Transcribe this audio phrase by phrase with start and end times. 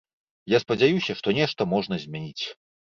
[0.53, 2.45] Я спадзяюся, што нешта можна змяніць.